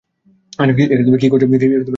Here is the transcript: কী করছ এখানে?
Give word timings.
কী 1.21 1.27
করছ 1.31 1.43
এখানে? 1.45 1.85